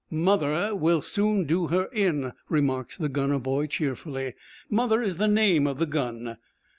'"Mother" 0.09 0.73
will 0.75 1.03
soon 1.03 1.45
do 1.45 1.67
her 1.67 1.85
in,' 1.93 2.33
remarks 2.49 2.97
the 2.97 3.07
gunner 3.07 3.37
boy 3.37 3.67
cheerfully. 3.67 4.33
'Mother' 4.67 5.03
is 5.03 5.17
the 5.17 5.27
name 5.27 5.67
of 5.67 5.77
the 5.77 5.85
gun. 5.85 6.37